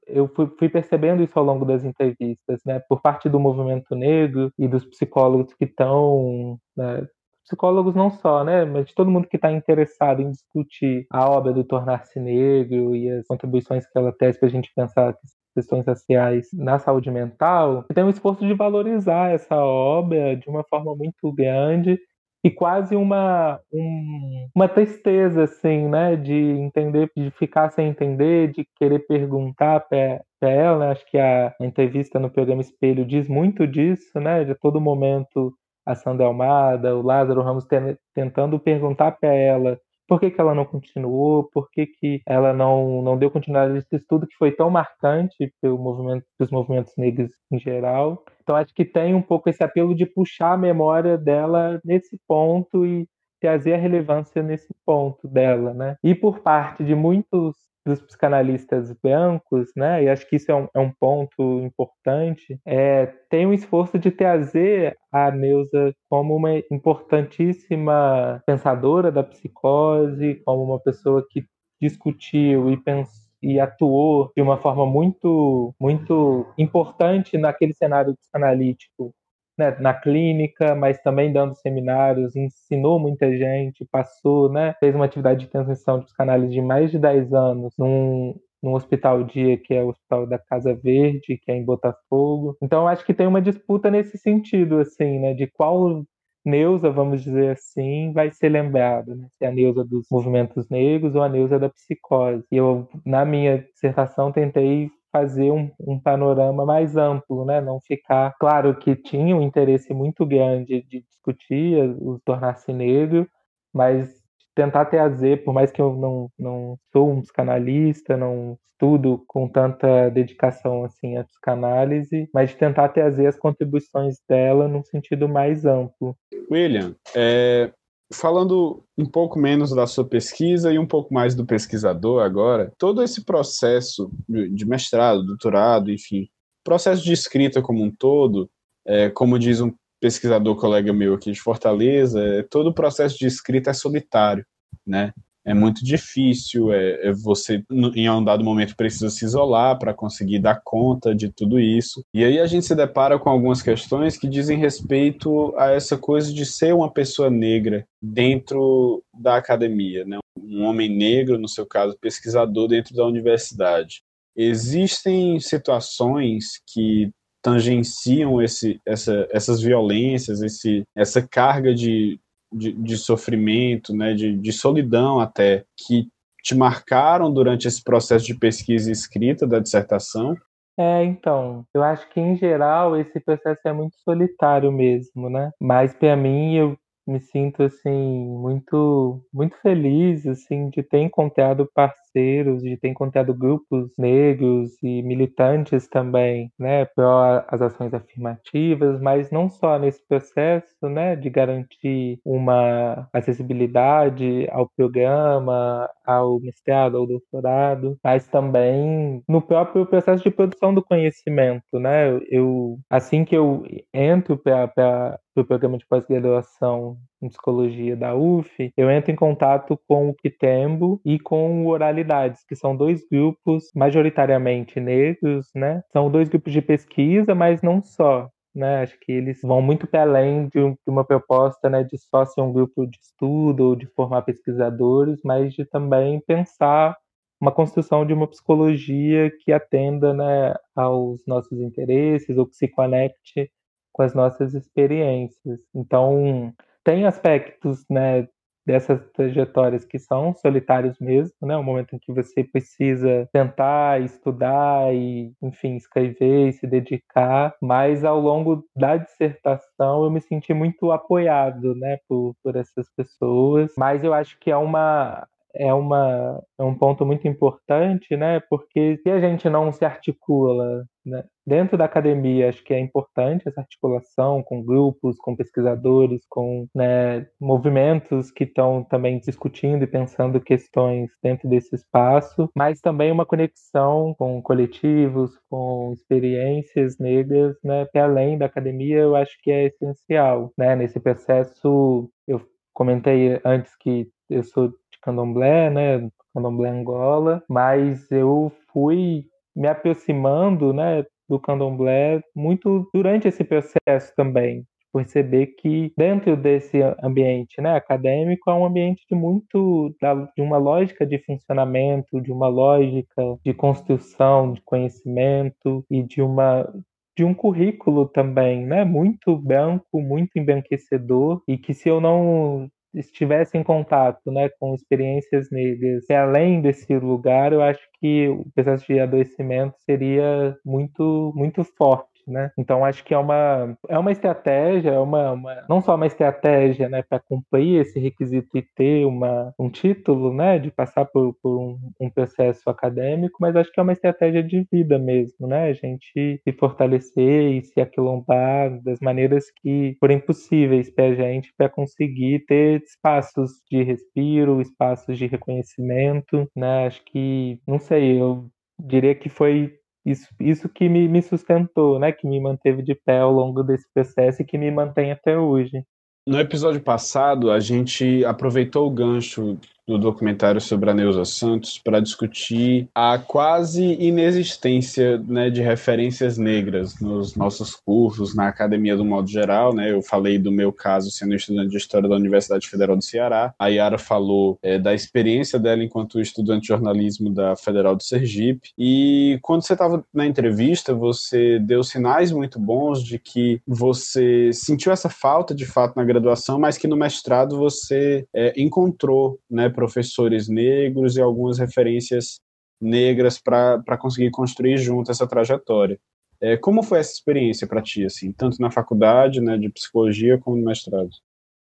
[0.07, 4.53] eu fui, fui, percebendo isso ao longo das entrevistas, né, por parte do movimento negro
[4.59, 7.07] e dos psicólogos que estão, né,
[7.45, 11.53] psicólogos não só, né, mas de todo mundo que está interessado em discutir a obra
[11.53, 15.17] do Tornar-se Negro e as contribuições que ela traz para a gente pensar
[15.55, 20.95] questões sociais na saúde mental, tem um esforço de valorizar essa obra de uma forma
[20.95, 21.99] muito grande
[22.47, 26.15] e quase uma, um, uma tristeza, assim, né?
[26.15, 30.79] De entender, de ficar sem entender, de querer perguntar para ela.
[30.79, 30.93] Né?
[30.93, 34.45] Acho que a, entrevista no programa Espelho diz muito disso, né?
[34.45, 35.53] De todo momento
[35.85, 37.67] a Sandra Almada, o Lázaro Ramos
[38.15, 39.77] tentando perguntar para ela
[40.07, 43.79] por que, que ela não continuou, por que, que ela não, não deu continuidade a
[43.79, 48.25] esse estudo que foi tão marcante pelo movimento, pelos movimentos negros em geral.
[48.43, 52.87] Então acho que tem um pouco esse apelo de puxar a memória dela nesse ponto
[52.87, 53.09] e
[53.41, 55.97] trazer a relevância nesse ponto dela, né?
[56.03, 57.55] E por parte de muitos
[57.87, 63.07] dos psicanalistas brancos, né, e acho que isso é um, é um ponto importante, é,
[63.31, 70.81] tem um esforço de trazer a Neuza como uma importantíssima pensadora da psicose, como uma
[70.81, 71.45] pessoa que
[71.81, 79.15] discutiu e pensou e atuou de uma forma muito muito importante naquele cenário psicanalítico
[79.59, 85.41] né, na clínica, mas também dando seminários, ensinou muita gente, passou, né, fez uma atividade
[85.41, 89.83] de transmissão de psicanálise de mais de 10 anos num, num hospital dia que é
[89.83, 92.57] o Hospital da Casa Verde, que é em Botafogo.
[92.63, 96.05] Então acho que tem uma disputa nesse sentido, assim, né, de qual
[96.47, 99.27] Neuza, vamos dizer assim, vai ser lembrada, né?
[99.37, 102.45] se é a Neuza dos movimentos negros ou a Neuza da psicose.
[102.53, 107.61] E eu, na minha dissertação, tentei fazer um, um, panorama mais amplo, né?
[107.61, 113.27] Não ficar claro que tinha um interesse muito grande de discutir o tornar-se negro,
[113.73, 114.15] mas
[114.55, 120.11] tentar trazer, por mais que eu não, não sou um psicanalista, não estudo com tanta
[120.11, 126.15] dedicação assim à psicanálise, mas tentar trazer as contribuições dela num sentido mais amplo.
[126.51, 127.71] William, é,
[128.13, 133.03] falando um pouco menos da sua pesquisa e um pouco mais do pesquisador agora, todo
[133.03, 136.29] esse processo de mestrado, doutorado, enfim,
[136.65, 138.51] processo de escrita como um todo,
[138.87, 143.27] é, como diz um pesquisador colega meu aqui de Fortaleza, é, todo o processo de
[143.27, 144.45] escrita é solitário,
[144.87, 145.13] né?
[145.47, 150.41] É muito difícil, é, é, você em um dado momento precisa se isolar para conseguir
[150.41, 152.05] dar conta de tudo isso.
[152.13, 156.35] E aí a gente se depara com algumas questões que dizem respeito a essa coisa
[156.35, 160.19] de ser uma pessoa negra dentro da academia, né?
[160.37, 164.03] Um homem negro, no seu caso, pesquisador dentro da universidade.
[164.37, 167.09] Existem situações que
[167.41, 172.19] tangenciam esse, essa, essas violências, esse, essa carga de,
[172.57, 176.09] de, de sofrimento, né, de, de solidão até, que
[176.43, 180.37] te marcaram durante esse processo de pesquisa e escrita da dissertação?
[180.79, 185.51] É, então, eu acho que em geral esse processo é muito solitário mesmo, né?
[185.61, 192.63] Mas para mim eu me sinto assim muito muito feliz assim de ter encontrado parceiros,
[192.63, 199.49] de ter encontrado grupos negros e militantes também, né, para as ações afirmativas, mas não
[199.51, 208.27] só nesse processo, né, de garantir uma acessibilidade ao programa, ao mestrado, ao doutorado, mas
[208.29, 212.19] também no próprio processo de produção do conhecimento, né?
[212.31, 213.65] Eu assim que eu
[213.95, 220.09] entro para o programa de pós-graduação em psicologia da UF, eu entro em contato com
[220.09, 225.83] o Kitembo e com o Oralidades, que são dois grupos majoritariamente negros, né?
[225.93, 228.31] São dois grupos de pesquisa, mas não só.
[228.55, 232.41] Né, acho que eles vão muito para além de, uma proposta né, de só ser
[232.41, 236.97] um grupo de estudo ou de formar pesquisadores, mas de também pensar
[237.41, 243.51] uma construção de uma psicologia que atenda né, aos nossos interesses ou que se conecte
[243.97, 245.59] com as nossas experiências.
[245.75, 246.53] Então,
[246.85, 248.29] tem aspectos né,
[248.67, 251.57] dessas trajetórias que são solitários mesmo, né?
[251.57, 258.05] O momento em que você precisa tentar estudar e, enfim, escrever e se dedicar, mas
[258.05, 264.05] ao longo da dissertação eu me senti muito apoiado, né, por, por essas pessoas, mas
[264.05, 265.27] eu acho que é uma
[265.59, 268.41] é, uma, é um ponto muito importante, né?
[268.49, 273.49] Porque se a gente não se articula né, dentro da academia, acho que é importante
[273.49, 280.41] essa articulação com grupos, com pesquisadores, com né, movimentos que estão também discutindo e pensando
[280.41, 287.87] questões dentro desse espaço, mas também uma conexão com coletivos, com experiências negras, né?
[287.95, 290.75] Além da academia, eu acho que é essencial, né?
[290.75, 292.41] Nesse processo, eu
[292.75, 294.73] comentei antes que eu sou
[295.07, 303.45] candomblé, né, candomblé Angola, mas eu fui me aproximando, né, do candomblé muito durante esse
[303.45, 309.95] processo também, perceber que dentro desse ambiente né, acadêmico é um ambiente de muito
[310.35, 316.69] de uma lógica de funcionamento, de uma lógica de construção de conhecimento e de uma
[317.17, 323.59] de um currículo também, né, muito branco, muito embranquecedor e que se eu não estivesse
[323.59, 328.87] em contato né, com experiências negras e além desse lugar, eu acho que o processo
[328.87, 332.51] de adoecimento seria muito, muito forte né?
[332.59, 336.89] Então acho que é uma é uma estratégia, é uma, uma não só uma estratégia,
[336.89, 341.59] né, para cumprir esse requisito e ter uma um título, né, de passar por, por
[341.59, 345.69] um, um, processo acadêmico, mas acho que é uma estratégia de vida mesmo, né?
[345.69, 351.53] A gente se fortalecer e se aquilombar das maneiras que forem possíveis para a gente
[351.57, 356.87] para conseguir ter espaços de respiro, espaços de reconhecimento, né?
[356.87, 359.75] Acho que não sei, eu diria que foi
[360.07, 362.13] isso, isso que me, me sustentou, né?
[362.13, 365.83] Que me manteve de pé ao longo desse processo e que me mantém até hoje.
[366.27, 372.01] No episódio passado, a gente aproveitou o gancho do documentário sobre a Neuza Santos para
[372.01, 379.29] discutir a quase inexistência né, de referências negras nos nossos cursos, na academia do modo
[379.29, 379.73] geral.
[379.73, 379.93] Né?
[379.93, 383.55] Eu falei do meu caso sendo estudante de História da Universidade Federal do Ceará.
[383.59, 388.71] A Yara falou é, da experiência dela enquanto estudante de jornalismo da Federal do Sergipe.
[388.77, 394.91] E quando você estava na entrevista, você deu sinais muito bons de que você sentiu
[394.91, 400.49] essa falta de fato na graduação, mas que no mestrado você é, encontrou né, professores
[400.49, 402.41] negros e algumas referências
[402.81, 405.99] negras para conseguir construir junto essa trajetória.
[406.41, 410.57] É, como foi essa experiência para ti, assim, tanto na faculdade, né, de psicologia, como
[410.57, 411.11] no mestrado?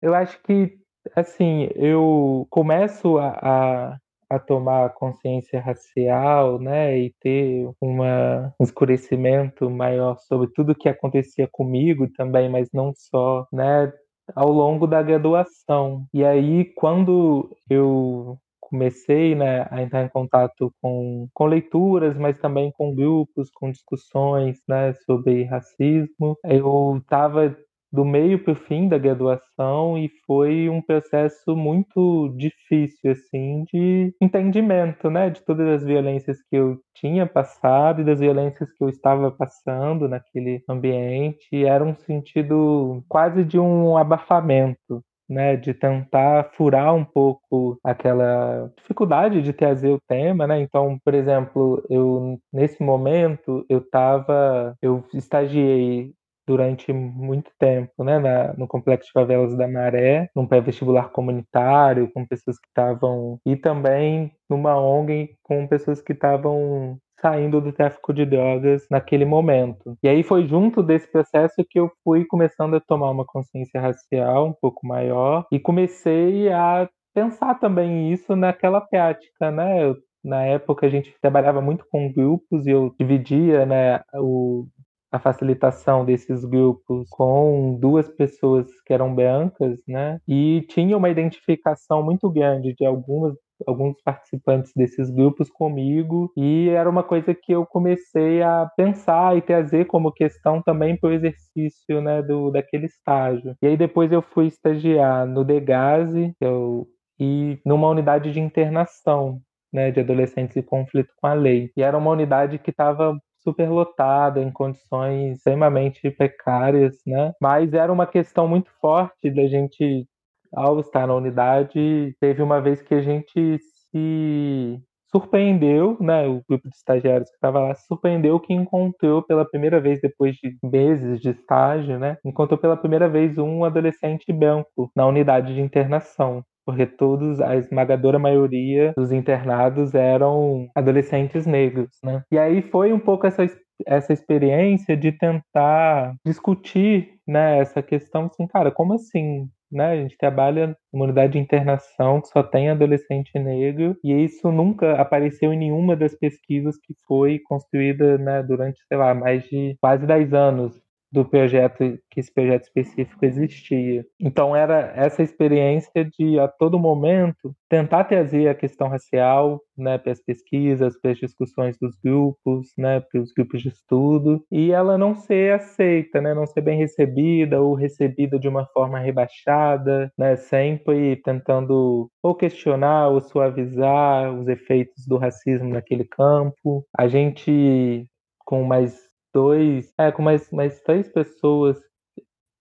[0.02, 0.78] Eu acho que
[1.16, 3.98] assim, eu começo a, a
[4.30, 11.48] a tomar consciência racial, né, e ter uma, um escurecimento maior sobre tudo que acontecia
[11.50, 13.92] comigo também, mas não só, né,
[14.36, 16.06] ao longo da graduação.
[16.14, 22.72] E aí, quando eu comecei né, a entrar em contato com, com leituras, mas também
[22.72, 27.56] com grupos, com discussões né, sobre racismo, eu estava
[27.92, 34.14] do meio para o fim da graduação e foi um processo muito difícil assim de
[34.22, 38.90] entendimento, né, de todas as violências que eu tinha passado e das violências que eu
[38.90, 41.66] estava passando naquele ambiente.
[41.66, 49.42] Era um sentido quase de um abafamento, né, de tentar furar um pouco aquela dificuldade
[49.42, 50.62] de trazer o tema, né?
[50.62, 56.14] Então, por exemplo, eu nesse momento eu estava, eu estagiei
[56.48, 62.26] durante muito tempo, né, na, no Complexo de Favelas da Maré, num pré-vestibular comunitário, com
[62.26, 63.40] pessoas que estavam.
[63.46, 69.98] e também numa ONG com pessoas que estavam saindo do tráfico de drogas naquele momento.
[70.04, 74.48] E aí foi junto desse processo que eu fui começando a tomar uma consciência racial
[74.48, 79.84] um pouco maior e comecei a pensar também isso naquela prática, né?
[79.84, 84.68] Eu, na época a gente trabalhava muito com grupos e eu dividia, né, o
[85.12, 90.20] a facilitação desses grupos com duas pessoas que eram brancas, né?
[90.28, 96.88] E tinha uma identificação muito grande de algumas alguns participantes desses grupos comigo e era
[96.88, 102.02] uma coisa que eu comecei a pensar e trazer como questão também para o exercício
[102.02, 103.56] né, do, daquele estágio.
[103.62, 106.86] E aí depois eu fui estagiar no Degase eu,
[107.20, 109.42] e numa unidade de internação
[109.74, 111.72] né, de adolescentes em conflito com a lei.
[111.76, 113.18] E era uma unidade que estava
[113.48, 117.34] superlotada, em condições extremamente precárias, né?
[117.42, 120.06] Mas era uma questão muito forte da gente,
[120.54, 123.58] ao estar na unidade, teve uma vez que a gente
[123.92, 129.80] se surpreendeu, né, o grupo de estagiários que estava lá, surpreendeu que encontrou pela primeira
[129.80, 135.08] vez, depois de meses de estágio, né, encontrou pela primeira vez um adolescente branco na
[135.08, 142.22] unidade de internação porque todos, a esmagadora maioria dos internados eram adolescentes negros, né?
[142.30, 143.48] E aí foi um pouco essa
[143.86, 149.92] essa experiência de tentar discutir, né, essa questão assim, cara, como assim, né?
[149.92, 154.94] A gente trabalha numa unidade de internação que só tem adolescente negro e isso nunca
[155.00, 160.06] apareceu em nenhuma das pesquisas que foi construída, né, durante, sei lá, mais de quase
[160.06, 164.06] 10 anos do projeto que esse projeto específico existia.
[164.20, 170.12] Então era essa experiência de a todo momento tentar trazer a questão racial, né, para
[170.12, 174.98] as pesquisas, para as discussões dos grupos, né, para os grupos de estudo, e ela
[174.98, 180.36] não ser aceita, né, não ser bem recebida ou recebida de uma forma rebaixada, né,
[180.36, 186.86] sempre tentando ou questionar ou suavizar os efeitos do racismo naquele campo.
[186.98, 188.08] A gente
[188.46, 189.07] com mais
[189.38, 191.78] dois, é, com mais, mais três pessoas,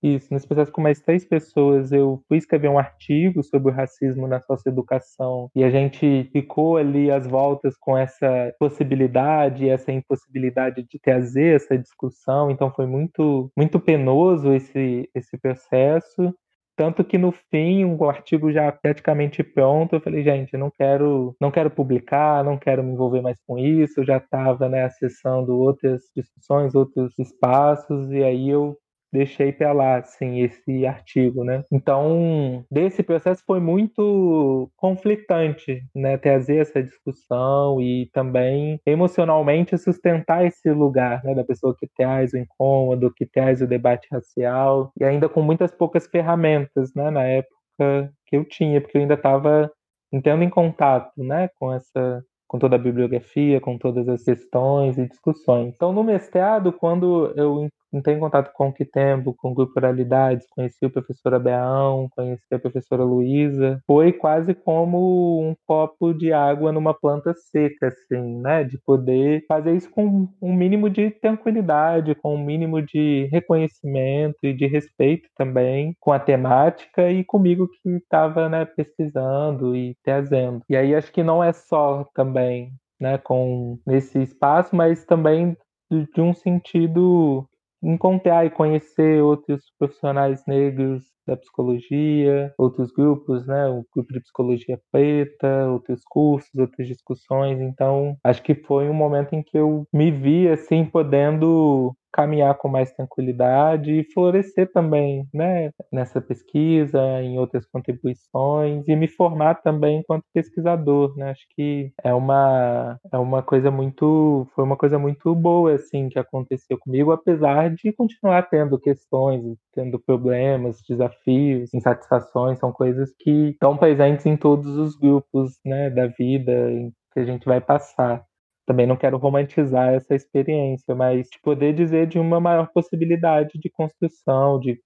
[0.03, 4.29] isso, nesse processo com mais três pessoas, eu fui escrever um artigo sobre o racismo
[4.29, 10.99] na socioeducação e a gente ficou ali às voltas com essa possibilidade, essa impossibilidade de
[10.99, 16.35] trazer essa discussão, então foi muito, muito penoso esse, esse processo.
[16.77, 21.51] Tanto que no fim, o artigo já praticamente pronto, eu falei, gente, não quero, não
[21.51, 24.01] quero publicar, não quero me envolver mais com isso.
[24.01, 28.77] Eu já estava né, acessando outras discussões, outros espaços, e aí eu
[29.13, 31.65] deixei para lá, assim, esse artigo, né?
[31.73, 36.17] Então, desse processo foi muito conflitante, né?
[36.19, 41.35] Trazer essa discussão e também emocionalmente sustentar esse lugar, né?
[41.35, 45.73] Da pessoa que traz o incômodo, que traz o debate racial e ainda com muitas
[45.73, 47.11] poucas ferramentas, né?
[47.11, 49.71] Na época que eu tinha, porque eu ainda estava
[50.13, 51.49] entrando em contato, né?
[51.59, 55.75] Com essa com toda a bibliografia, com todas as questões e discussões.
[55.75, 60.47] Então, no mestrado, quando eu entrei em contato com o Quitempo, com o Grupo Oralidades,
[60.51, 63.81] conheci o professor Abeão, conheci a professora Luísa.
[63.87, 68.65] Foi quase como um copo de água numa planta seca, assim, né?
[68.65, 74.53] De poder fazer isso com um mínimo de tranquilidade, com um mínimo de reconhecimento e
[74.53, 80.63] de respeito também com a temática e comigo que estava né, pesquisando e trazendo.
[80.69, 85.57] E aí acho que não é só também né, com nesse espaço, mas também
[85.91, 87.49] de um sentido
[87.87, 94.79] encontrar e conhecer outros profissionais negros da psicologia, outros grupos, né, o grupo de psicologia
[94.93, 97.61] preta, outros cursos, outras discussões.
[97.61, 102.69] Então, acho que foi um momento em que eu me vi assim podendo caminhar com
[102.69, 109.99] mais tranquilidade e florescer também, né, nessa pesquisa, em outras contribuições e me formar também
[110.01, 111.31] enquanto pesquisador, né?
[111.31, 116.19] Acho que é uma é uma coisa muito foi uma coisa muito boa assim que
[116.19, 119.43] aconteceu comigo, apesar de continuar tendo questões,
[119.75, 126.07] tendo problemas, desafios, insatisfações, são coisas que estão presentes em todos os grupos, né, da
[126.07, 126.71] vida
[127.13, 128.25] que a gente vai passar
[128.67, 133.71] também não quero romantizar essa experiência, mas de poder dizer de uma maior possibilidade de
[133.71, 134.79] construção, de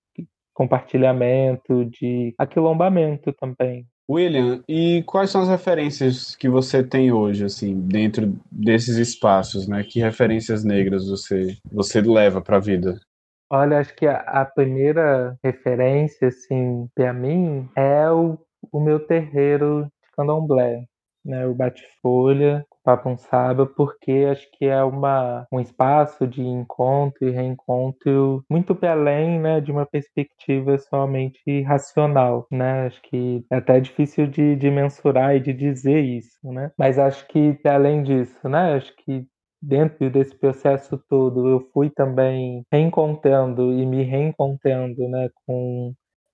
[0.52, 3.86] compartilhamento, de aquilombamento também.
[4.10, 9.84] William, e quais são as referências que você tem hoje, assim, dentro desses espaços, né?
[9.84, 13.00] Que referências negras você, você leva para a vida?
[13.48, 18.36] Olha, acho que a, a primeira referência, assim, para mim é o,
[18.72, 20.84] o meu terreiro de candomblé,
[21.24, 21.46] né?
[21.46, 28.74] O bate-folha, Papunsaba, porque acho que é uma, um espaço de encontro e reencontro muito
[28.74, 32.46] para além né, de uma perspectiva somente racional.
[32.50, 32.86] Né?
[32.86, 36.70] Acho que é até difícil de, de mensurar e de dizer isso, né?
[36.78, 38.74] mas acho que para além disso, né?
[38.74, 39.26] acho que
[39.62, 45.92] dentro desse processo todo eu fui também reencontrando e me reencontrando né, com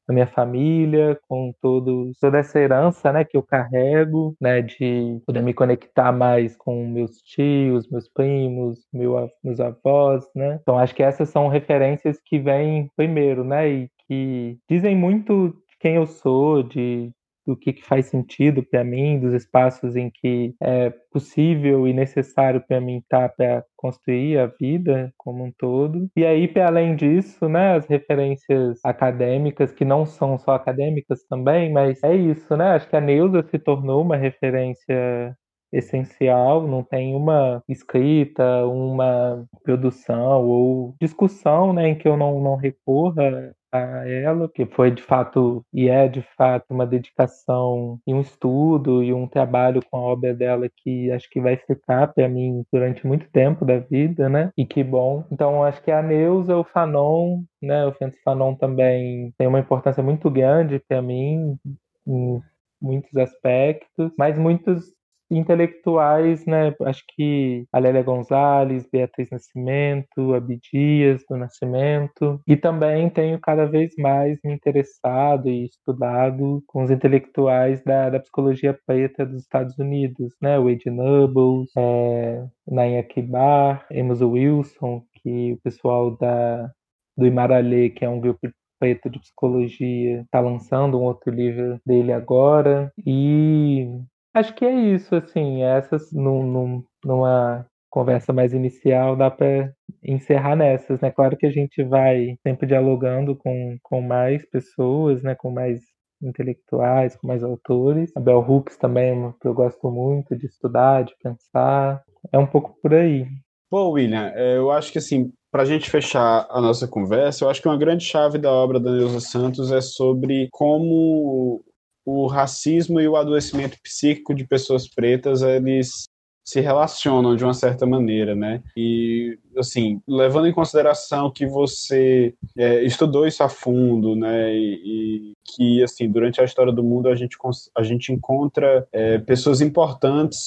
[0.09, 5.43] a minha família, com todo, toda essa herança né, que eu carrego, né, de poder
[5.43, 10.59] me conectar mais com meus tios, meus primos, meu, meus avós, né?
[10.63, 15.77] Então acho que essas são referências que vêm primeiro, né, e que dizem muito de
[15.81, 17.11] quem eu sou, de
[17.47, 22.63] do que, que faz sentido para mim, dos espaços em que é possível e necessário
[22.67, 26.09] para mim estar para construir a vida como um todo.
[26.17, 31.73] E aí, para além disso, né, as referências acadêmicas, que não são só acadêmicas também,
[31.73, 32.71] mas é isso, né?
[32.73, 35.37] Acho que a Neuza se tornou uma referência
[35.73, 42.57] essencial, não tem uma escrita, uma produção ou discussão né, em que eu não, não
[42.57, 48.21] recorra a ela, que foi de fato e é de fato uma dedicação e um
[48.21, 52.65] estudo e um trabalho com a obra dela que acho que vai ficar para mim
[52.73, 54.51] durante muito tempo da vida, né?
[54.57, 55.25] E que bom.
[55.31, 57.87] Então acho que a Neuza, o Fanon, né?
[57.87, 61.59] O Fento Fanon também tem uma importância muito grande para mim
[62.07, 62.41] em
[62.81, 64.96] muitos aspectos, mas muitos
[65.31, 66.75] intelectuais, né?
[66.83, 72.41] Acho que a Lélia Gonzalez, Beatriz Nascimento, Abdias do Nascimento.
[72.47, 78.21] E também tenho cada vez mais me interessado e estudado com os intelectuais da, da
[78.21, 80.59] psicologia preta dos Estados Unidos, né?
[80.59, 86.71] Wade Nubles, é, Nain Akibar, Amos Wilson, que o pessoal da,
[87.17, 88.49] do Imaralê, que é um grupo
[88.79, 92.93] preto de psicologia, está lançando um outro livro dele agora.
[93.07, 93.89] E
[94.37, 99.73] Acho que é isso, assim, essas num, num, numa conversa mais inicial dá para
[100.05, 101.11] encerrar nessas, né?
[101.11, 105.35] Claro que a gente vai sempre dialogando com, com mais pessoas, né?
[105.35, 105.81] Com mais
[106.23, 108.13] intelectuais, com mais autores.
[108.15, 112.03] A Bell Hooks também é que eu gosto muito de estudar, de pensar.
[112.31, 113.25] É um pouco por aí.
[113.71, 117.49] Pô, William, é, eu acho que assim, para a gente fechar a nossa conversa, eu
[117.49, 121.65] acho que uma grande chave da obra da Neuza Santos é sobre como
[122.07, 126.07] o racismo e o adoecimento psíquico de pessoas pretas, eles
[126.47, 128.63] se relacionam de uma certa maneira, né?
[128.77, 134.55] E, assim, levando em consideração que você é, estudou isso a fundo, né?
[134.55, 137.37] E, e, que, assim, durante a história do mundo a gente,
[137.77, 140.47] a gente encontra é, pessoas importantes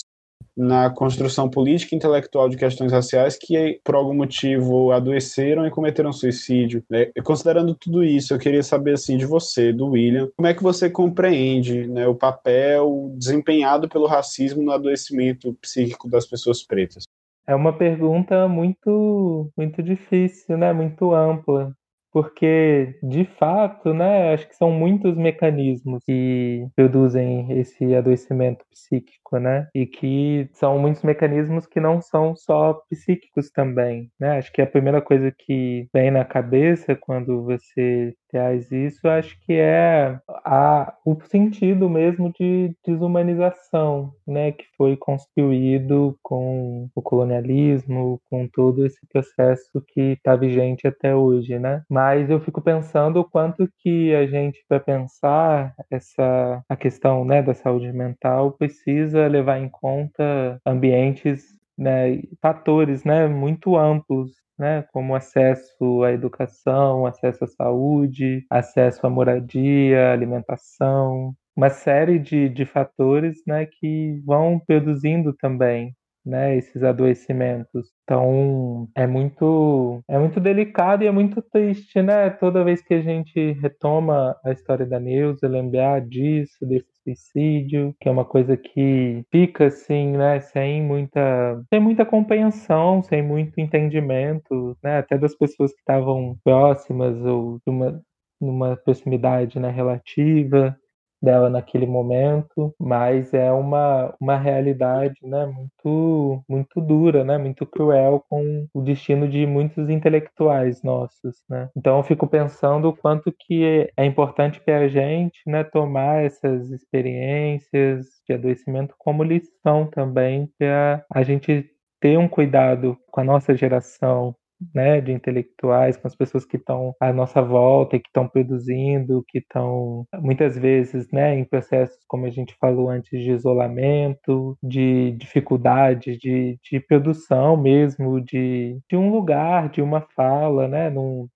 [0.55, 6.11] na construção política e intelectual de questões raciais que, por algum motivo, adoeceram e cometeram
[6.11, 6.83] suicídio.
[6.89, 7.07] Né?
[7.23, 10.89] Considerando tudo isso, eu queria saber assim de você, do William, como é que você
[10.89, 17.03] compreende né, o papel desempenhado pelo racismo no adoecimento psíquico das pessoas pretas?
[17.47, 20.71] É uma pergunta muito, muito difícil, né?
[20.71, 21.73] Muito ampla
[22.12, 29.68] porque de fato, né, acho que são muitos mecanismos que produzem esse adoecimento psíquico, né,
[29.76, 34.38] e que são muitos mecanismos que não são só psíquicos também, né.
[34.38, 39.53] Acho que a primeira coisa que vem na cabeça quando você traz isso, acho que
[39.53, 48.47] é a, o sentido mesmo de desumanização, né, que foi construído com o colonialismo, com
[48.47, 51.84] todo esse processo que está vigente até hoje, né.
[51.89, 57.41] Mas eu fico pensando o quanto que a gente, para pensar essa a questão né,
[57.41, 65.16] da saúde mental, precisa levar em conta ambientes, né, fatores né, muito amplos né, como
[65.16, 73.41] acesso à educação, acesso à saúde, acesso à moradia, alimentação, uma série de, de fatores
[73.47, 75.95] né, que vão produzindo também
[76.26, 77.89] né, esses adoecimentos.
[78.03, 82.30] Então, é muito é muito delicado e é muito triste, né?
[82.30, 86.86] Toda vez que a gente retoma a história da Neuza, lembrar disso, desse
[87.16, 93.22] suicídio, que é uma coisa que fica assim, né, sem muita sem muita compreensão, sem
[93.24, 98.01] muito entendimento, né, até das pessoas que estavam próximas ou de uma
[98.41, 100.78] numa proximidade né, relativa
[101.22, 108.24] dela naquele momento, mas é uma, uma realidade né, muito, muito dura, né, muito cruel
[108.30, 111.43] com o destino de muitos intelectuais nossos.
[111.49, 111.70] Né?
[111.76, 116.72] Então eu fico pensando o quanto que é importante para a gente né, tomar essas
[116.72, 123.55] experiências de adoecimento como lição também para a gente ter um cuidado com a nossa
[123.55, 124.36] geração,
[124.74, 129.39] né, de intelectuais, com as pessoas que estão à nossa volta que estão produzindo, que
[129.39, 136.18] estão muitas vezes, né, em processos como a gente falou antes de isolamento, de dificuldade
[136.18, 141.28] de, de produção mesmo, de, de um lugar, de uma fala, né, num,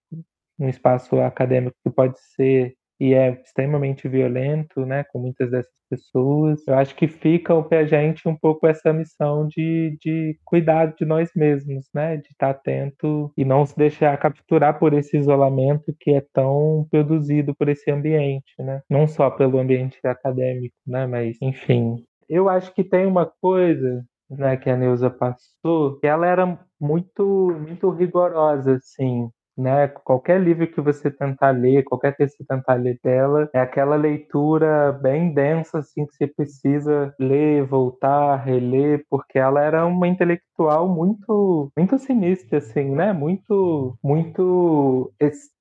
[0.57, 6.65] num espaço acadêmico que pode ser e é extremamente violento, né, com muitas dessas pessoas.
[6.67, 11.05] Eu acho que fica para a gente um pouco essa missão de, de cuidar de
[11.05, 16.11] nós mesmos, né, de estar atento e não se deixar capturar por esse isolamento que
[16.11, 22.03] é tão produzido por esse ambiente, né, não só pelo ambiente acadêmico, né, mas enfim.
[22.29, 27.55] Eu acho que tem uma coisa né, que a Neuza passou, que ela era muito,
[27.59, 29.87] muito rigorosa, assim, né?
[29.87, 33.95] Qualquer livro que você tentar ler, qualquer texto que você tentar ler dela, é aquela
[33.95, 40.87] leitura bem densa, assim, que você precisa ler, voltar, reler, porque ela era uma intelectual
[40.89, 43.13] muito, muito sinistra, assim, né?
[43.13, 45.11] Muito, muito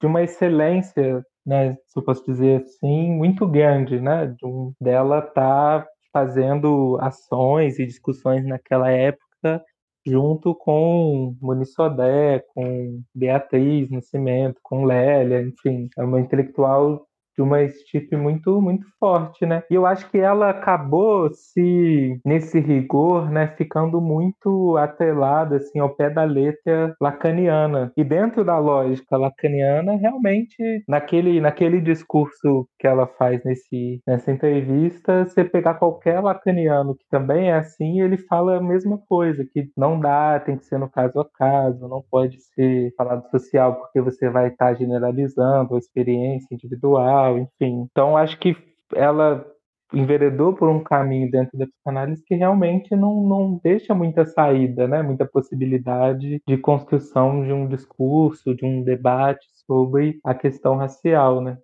[0.00, 1.74] de uma excelência, né?
[1.86, 4.26] Se eu posso dizer assim, muito grande, né?
[4.26, 9.62] De dela tá fazendo ações e discussões naquela época
[10.06, 17.06] junto com Muniz Sodé, com Beatriz Nascimento, com Lélia, enfim, é uma intelectual
[17.36, 19.62] de uma estipe muito muito forte, né?
[19.70, 25.94] E eu acho que ela acabou se nesse rigor, né, ficando muito atrelada assim ao
[25.94, 27.92] pé da letra lacaniana.
[27.96, 35.24] E dentro da lógica lacaniana, realmente naquele naquele discurso que ela faz nesse nessa entrevista,
[35.24, 39.98] você pegar qualquer lacaniano que também é assim, ele fala a mesma coisa, que não
[39.98, 44.28] dá, tem que ser no caso a caso, não pode ser falado social porque você
[44.30, 47.86] vai estar generalizando a experiência individual enfim.
[47.90, 48.56] Então acho que
[48.94, 49.46] ela
[49.92, 55.02] enveredou por um caminho dentro da psicanálise que realmente não, não deixa muita saída, né?
[55.02, 61.40] muita possibilidade de construção de um discurso, de um debate sobre a questão racial.
[61.40, 61.58] Né?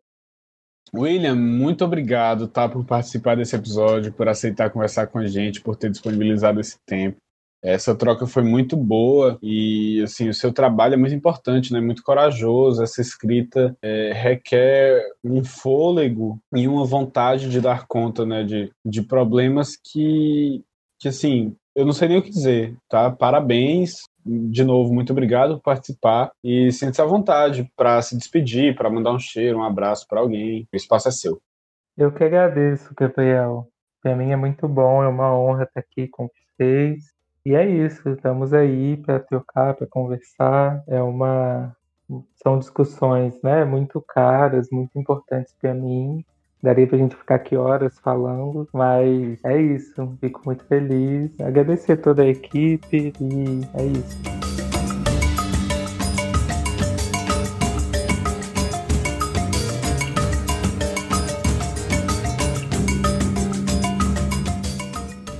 [0.95, 5.77] William, muito obrigado tá, por participar desse episódio, por aceitar conversar com a gente, por
[5.77, 7.17] ter disponibilizado esse tempo.
[7.63, 11.81] Essa troca foi muito boa e assim o seu trabalho é muito importante, né?
[11.81, 12.83] Muito corajoso.
[12.83, 18.45] Essa escrita é, requer um fôlego e uma vontade de dar conta, né?
[18.45, 20.63] De, de problemas que,
[21.01, 23.09] que assim eu não sei nem o que dizer, tá?
[23.09, 24.03] Parabéns.
[24.27, 29.13] De novo, muito obrigado por participar e sente-se à vontade para se despedir, para mandar
[29.13, 30.69] um cheiro, um abraço para alguém.
[30.73, 31.41] O espaço é seu.
[31.97, 33.69] Eu que agradeço, Gabriel.
[34.03, 37.05] Para mim é muito bom, é uma honra estar aqui com vocês.
[37.49, 40.85] E é isso, estamos aí para trocar, para conversar.
[40.87, 41.75] É uma
[42.43, 46.23] são discussões, né, muito caras, muito importantes para mim.
[46.63, 50.15] Daria para a gente ficar aqui horas falando, mas é isso.
[50.21, 51.31] Fico muito feliz.
[51.41, 54.48] Agradecer toda a equipe e é isso.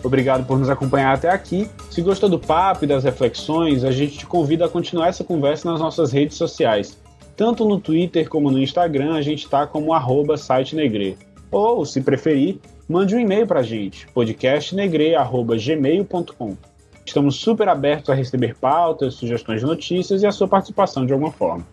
[0.09, 1.69] Obrigado por nos acompanhar até aqui.
[1.91, 5.71] Se gostou do papo e das reflexões, a gente te convida a continuar essa conversa
[5.71, 6.99] nas nossas redes sociais.
[7.37, 11.19] Tanto no Twitter como no Instagram, a gente está como arroba sitenegre.
[11.51, 16.57] Ou, se preferir, mande um e-mail para a gente, podcastnegre.gmail.com.
[17.05, 21.33] Estamos super abertos a receber pautas, sugestões de notícias e a sua participação de alguma
[21.33, 21.67] forma.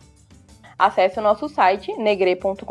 [0.78, 2.66] Acesse o nosso site negre.com.br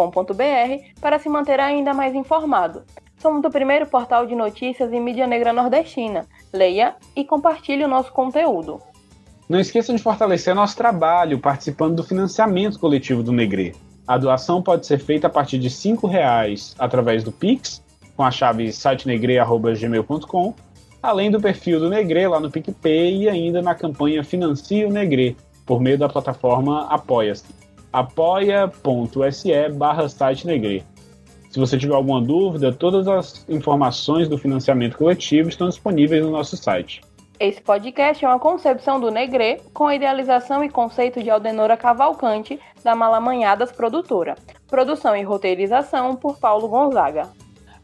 [1.00, 2.82] para se manter ainda mais informado.
[3.24, 6.26] Somos o primeiro portal de notícias em mídia negra nordestina.
[6.52, 8.82] Leia e compartilhe o nosso conteúdo.
[9.48, 13.74] Não esqueça de fortalecer nosso trabalho participando do financiamento coletivo do Negre.
[14.06, 17.82] A doação pode ser feita a partir de R$ reais através do Pix,
[18.14, 20.54] com a chave sitenegre.gmail.com,
[21.02, 25.34] além do perfil do Negre lá no PicPay e ainda na campanha Financie o Negre,
[25.64, 27.46] por meio da plataforma Apoia-se.
[27.90, 30.84] apoia.se barra sitenegre.
[31.54, 36.56] Se você tiver alguma dúvida, todas as informações do financiamento coletivo estão disponíveis no nosso
[36.56, 37.00] site.
[37.38, 42.58] Esse podcast é uma concepção do Negre, com a idealização e conceito de Aldenora Cavalcante,
[42.82, 44.34] da Malamanhadas Produtora.
[44.66, 47.28] Produção e roteirização por Paulo Gonzaga.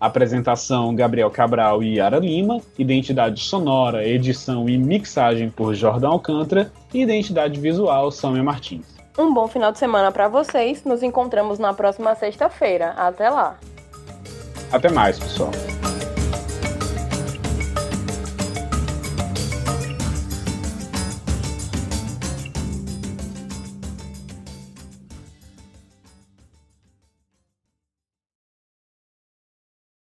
[0.00, 7.02] Apresentação Gabriel Cabral e Yara Lima, identidade sonora, edição e mixagem por Jordão Alcântara e
[7.02, 8.99] identidade visual Sâmia Martins.
[9.18, 10.84] Um bom final de semana para vocês.
[10.84, 12.90] Nos encontramos na próxima sexta-feira.
[12.96, 13.58] Até lá.
[14.72, 15.50] Até mais, pessoal.